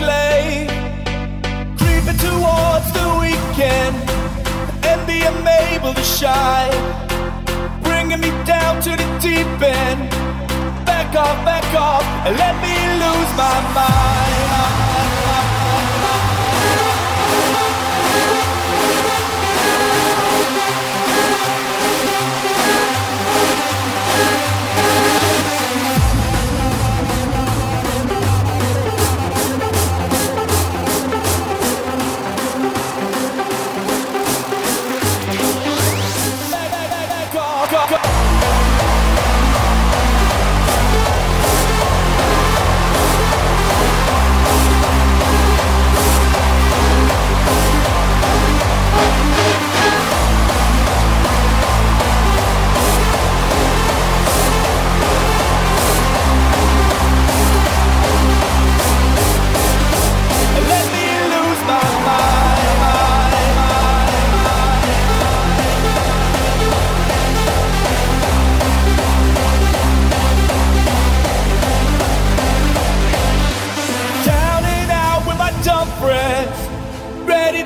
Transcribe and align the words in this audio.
slave. 0.00 0.70
Creeping 1.80 2.20
towards 2.26 2.88
the 2.98 3.06
weekend, 3.22 3.96
and 4.88 5.00
being 5.10 5.40
able 5.64 5.92
to 6.00 6.04
shine. 6.18 6.80
Bringing 7.88 8.20
me 8.26 8.30
down 8.54 8.74
to 8.86 8.90
the 9.00 9.08
deep 9.26 9.52
end. 9.62 10.00
Back 10.90 11.10
off, 11.24 11.38
back 11.50 11.68
off, 11.88 12.04
and 12.26 12.34
let 12.44 12.54
me 12.64 12.76
lose 13.04 13.30
my 13.42 13.58
mind. 13.78 14.99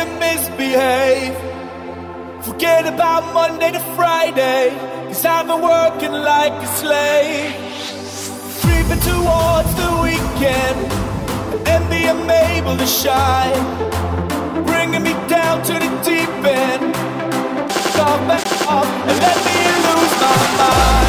To 0.00 0.06
misbehave. 0.18 1.36
Forget 2.42 2.86
about 2.86 3.22
Monday 3.34 3.70
to 3.72 3.80
Friday, 3.96 4.70
cause 5.08 5.24
I've 5.26 5.46
been 5.46 5.60
working 5.60 6.12
like 6.12 6.52
a 6.52 6.70
slave. 6.80 7.52
Creeping 8.62 9.02
towards 9.10 9.70
the 9.80 9.90
weekend 10.06 10.78
and 11.68 11.82
being 11.94 12.22
able 12.48 12.76
to 12.78 12.86
shine, 12.86 13.62
bringing 14.64 15.02
me 15.02 15.12
down 15.28 15.62
to 15.68 15.74
the 15.84 15.90
deep 16.08 16.32
end. 16.44 16.94
Come 17.96 18.22
back 18.30 18.46
up 18.76 18.86
and 19.08 19.16
let 19.26 19.38
me 19.46 19.58
lose 19.86 20.14
my 20.22 20.36
mind. 20.60 20.99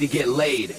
To 0.00 0.06
get 0.06 0.28
laid. 0.28 0.69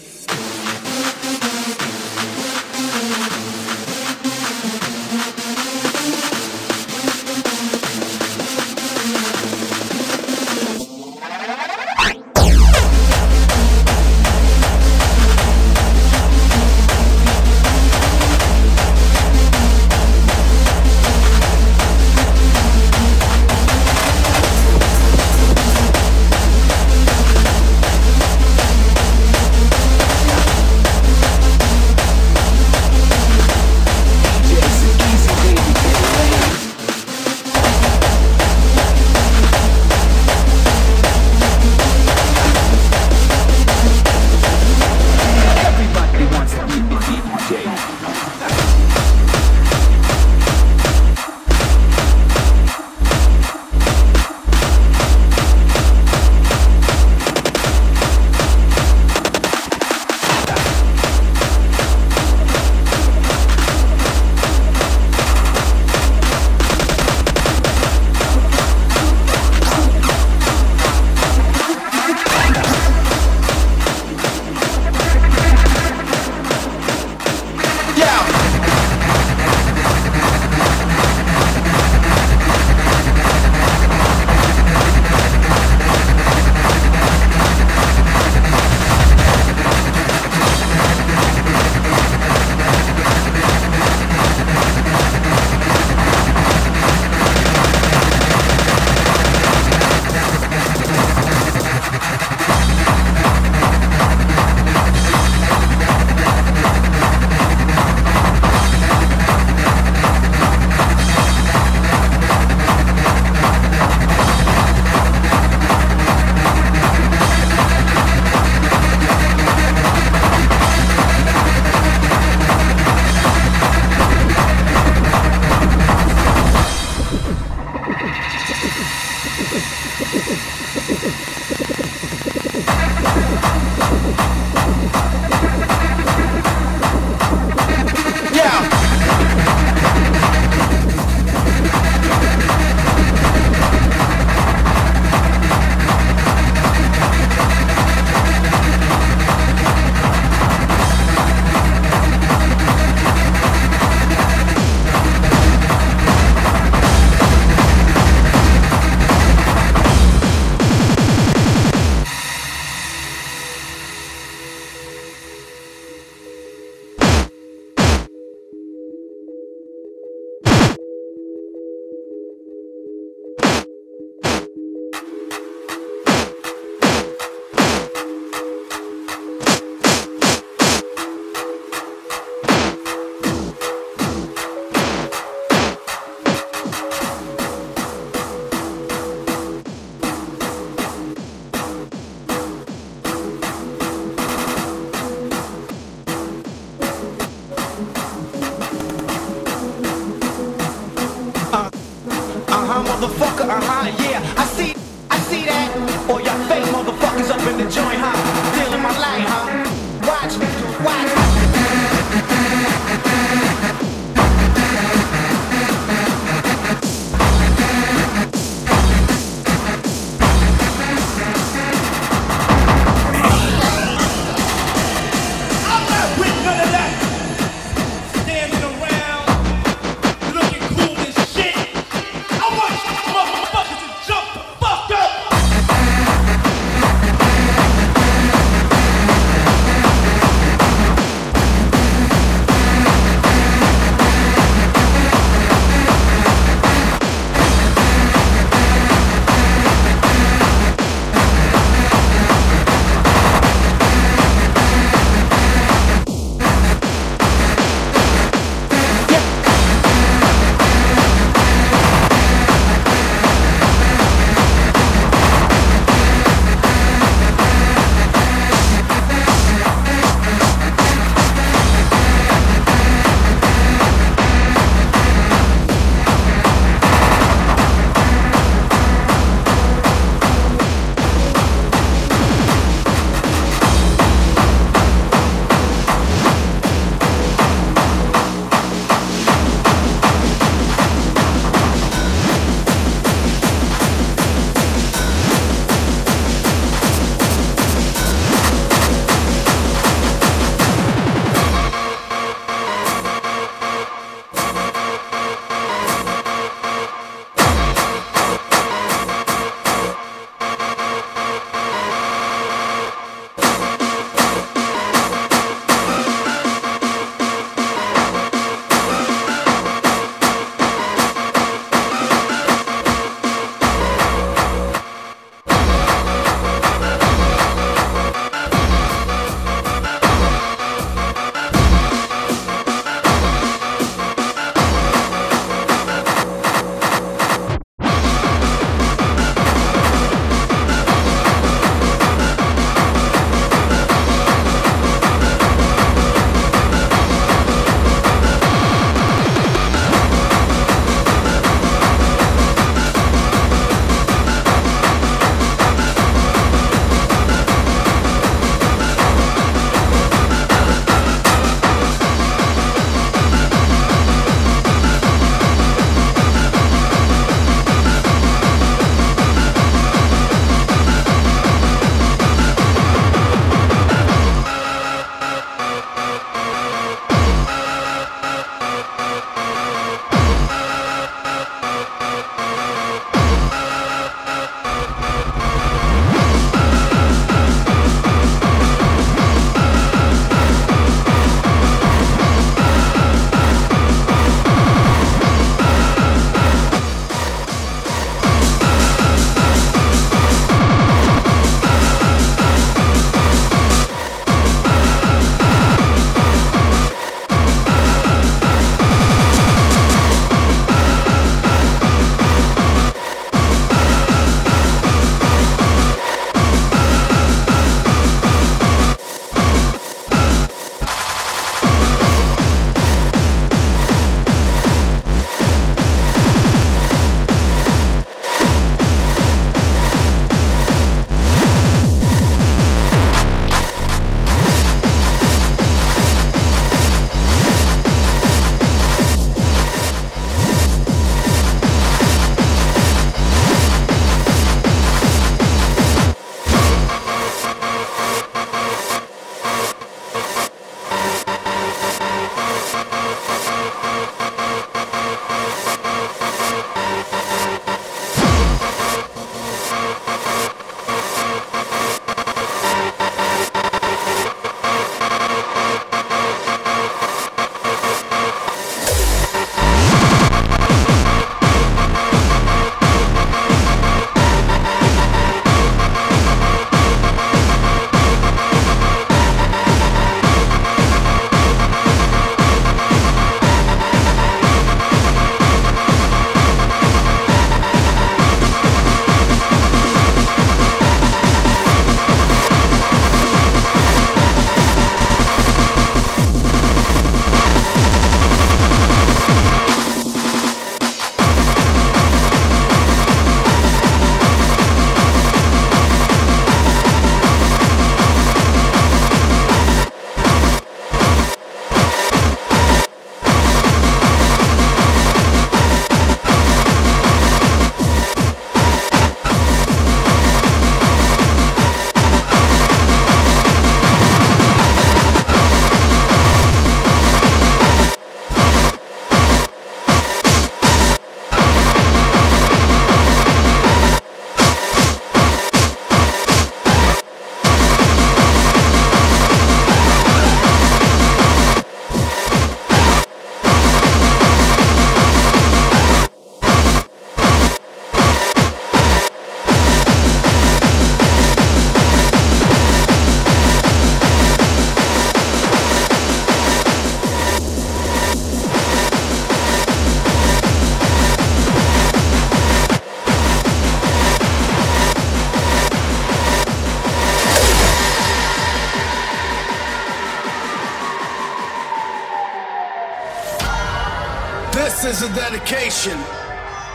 Dedication 575.52 576.00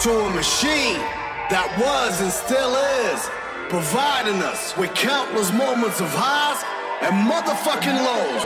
to 0.00 0.10
a 0.12 0.30
machine 0.36 1.00
that 1.48 1.64
was 1.80 2.20
and 2.20 2.28
still 2.28 2.76
is 3.08 3.20
providing 3.72 4.36
us 4.44 4.76
with 4.76 4.92
countless 4.92 5.48
moments 5.48 5.96
of 6.04 6.12
highs 6.12 6.60
and 7.00 7.16
motherfucking 7.24 7.96
lows. 7.96 8.44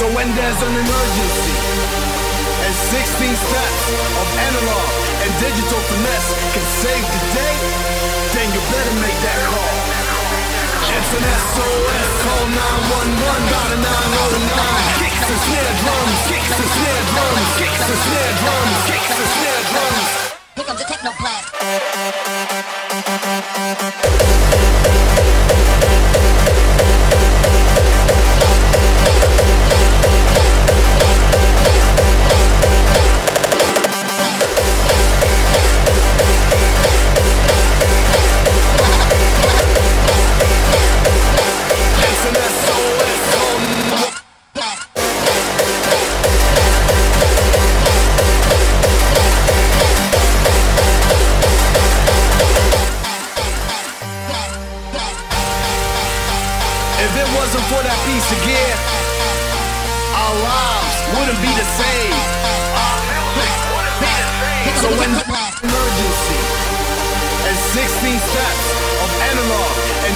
So 0.00 0.08
when 0.16 0.32
there's 0.32 0.60
an 0.64 0.74
emergency 0.80 1.56
and 2.64 2.72
16 2.72 3.36
steps 3.36 3.84
of 4.00 4.26
analog 4.48 4.88
and 5.12 5.30
digital 5.44 5.80
finesse 5.92 6.30
can 6.56 6.66
save 6.80 7.04
the 7.04 7.22
day, 7.36 7.56
then 8.32 8.48
you 8.48 8.60
better 8.72 8.94
make 9.04 9.18
that 9.28 9.40
call. 9.52 10.07
It's 10.98 11.14
an 11.14 11.22
SOS, 11.22 12.10
call 12.26 12.46
911, 12.50 13.54
got 13.54 13.70
a 13.70 13.78
909. 13.78 14.98
Kicks 14.98 15.30
and 15.30 15.40
snare 15.46 15.74
drums, 15.78 16.18
kicks 16.26 16.58
and 16.58 16.70
snare 16.74 17.04
drums, 17.14 17.54
kicks 17.54 17.86
and 17.86 18.00
snare 18.02 18.34
drums, 18.42 18.78
kicks 18.90 19.14
and 19.14 19.30
snare 19.30 19.62
drums. 19.70 20.10
Here 20.58 20.66
comes 20.66 20.80
the 20.82 20.86
techno 20.90 21.14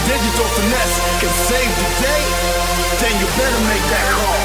digital 0.06 0.48
finesse 0.58 0.96
can 1.22 1.32
save 1.46 1.70
the 1.70 1.88
day, 2.02 2.22
then 2.98 3.14
you 3.20 3.26
better 3.38 3.62
make 3.70 3.84
that 3.86 4.06
call. 4.18 4.40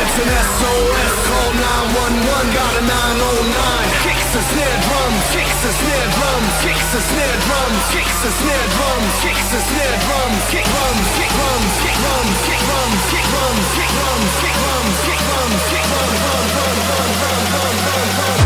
It's 0.00 0.16
an 0.16 0.32
SOS, 0.32 1.12
call 1.28 1.50
911, 1.60 2.56
got 2.56 2.72
a 2.72 2.82
909. 2.88 4.00
Kicks 4.00 4.32
and 4.32 4.46
snare 4.48 4.78
drums, 4.80 5.24
kicks 5.36 5.60
and 5.60 5.76
snare 5.76 6.08
drums, 6.16 6.52
kicks 6.64 6.90
and 6.96 7.04
snare 7.04 7.38
drums, 7.44 7.84
kicks 7.92 8.20
and 8.24 8.34
snare 8.40 8.68
drums, 8.80 9.12
kicks 9.20 9.48
and 9.52 9.64
snare 9.68 9.96
drums, 10.08 10.40
kick 10.48 10.64
drums, 10.72 11.08
kick 11.20 11.32
drums, 11.36 11.74
kick 11.84 11.98
drums, 12.00 12.40
kick 12.48 12.60
drums, 12.64 13.00
kick 13.12 13.28
drums, 13.28 13.68
kick 13.76 13.92
drums, 13.92 14.30
kick 14.40 14.56
drums, 14.56 14.96
kick 15.04 15.20
drums, 15.20 15.62
kick 15.68 15.84
drums, 15.84 16.16
drum, 16.16 16.16
drum, 16.24 16.46
drum, 16.48 16.78
drum, 16.88 17.12
drum, 17.20 17.76
drum, 17.84 18.08
drum. 18.16 18.40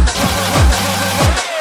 Go! 1.45 1.54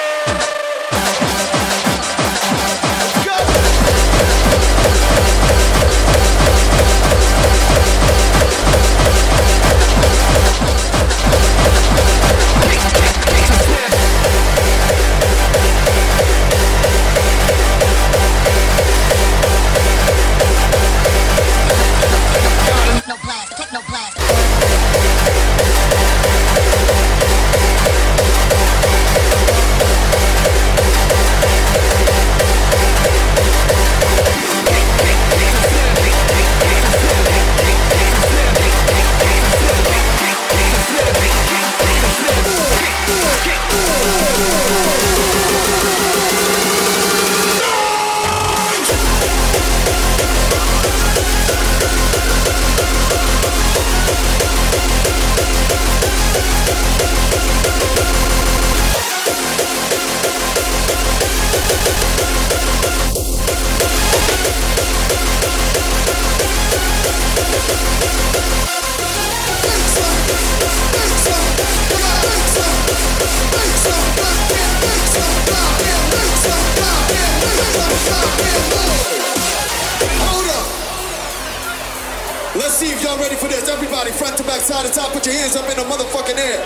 Let's 82.53 82.77
see 82.77 82.93
if 82.93 83.01
y'all 83.01 83.17
ready 83.17 83.33
for 83.33 83.50
this. 83.50 83.65
Everybody, 83.65 84.13
front 84.13 84.38
to 84.38 84.45
back, 84.45 84.62
side 84.62 84.86
to 84.86 84.93
top, 84.93 85.10
put 85.10 85.25
your 85.25 85.33
hands 85.33 85.57
up 85.57 85.65
in 85.65 85.74
the 85.74 85.81
motherfucking 85.89 86.38
air. 86.38 86.62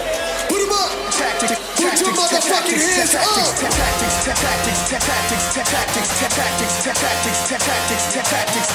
Put 0.51 0.60
them 0.60 0.75
up. 0.75 0.91
Tactics, 1.15 1.56
put 1.79 1.96
your 2.03 2.12
motherfucking 2.12 2.75
hands 2.75 3.15
up. 3.15 3.56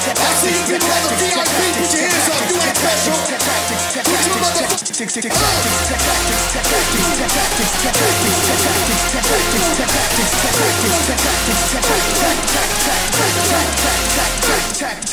I 0.09 0.29
see 0.41 0.57
you 0.57 0.65
people 0.65 0.89
on 0.89 1.05
the 1.05 1.13
VIP. 1.21 1.37
Put 1.77 1.93
your 1.93 2.01
hands 2.01 2.33
up. 2.33 2.49
You 2.49 2.57
ain't 2.57 2.81
special. 2.81 3.13
Put 4.09 4.25
your 4.25 4.41
motherfucking 4.41 4.73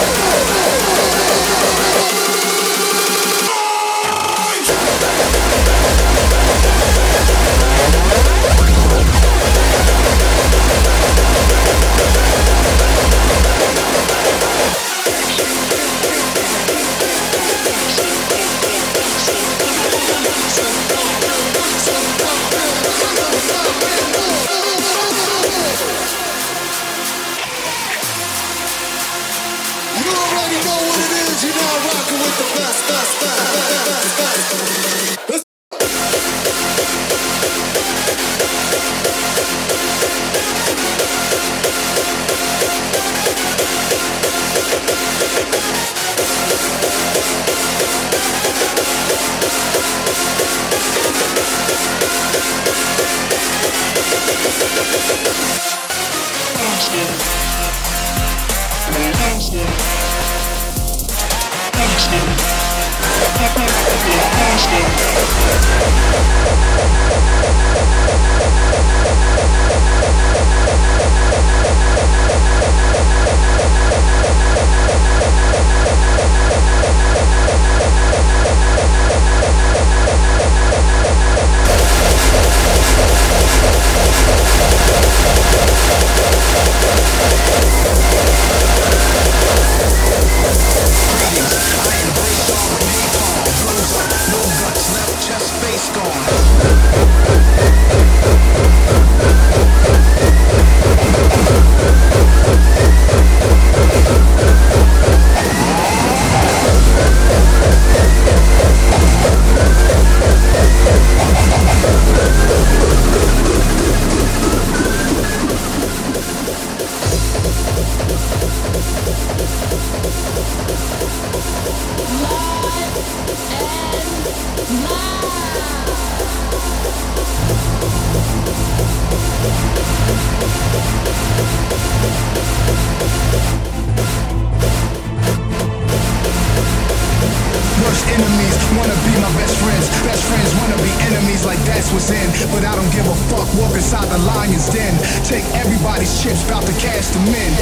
Enemies 141.00 141.44
like 141.44 141.58
that's 141.64 141.92
what's 141.92 142.10
in. 142.10 142.28
But 142.50 142.64
I 142.64 142.74
don't 142.76 142.92
give 142.92 143.06
a 143.06 143.14
fuck, 143.30 143.48
walk 143.58 143.74
inside 143.74 144.08
the 144.08 144.18
lion's 144.18 144.68
den. 144.68 144.94
Take 145.24 145.44
everybody's 145.54 146.22
chips, 146.22 146.42
bout 146.48 146.64
to 146.66 146.72
cash 146.80 147.08
them 147.08 147.26
in. 147.28 147.52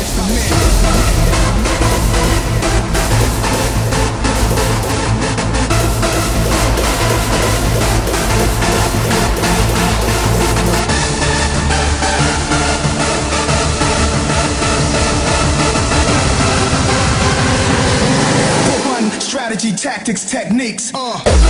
Strategy, 19.20 19.72
tactics, 19.72 20.28
techniques. 20.28 20.92
Uh. 20.94 21.49